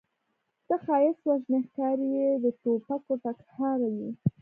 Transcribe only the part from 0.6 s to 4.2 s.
ته ښایست وژنې ښکارې یې د توپکو ټکهار یې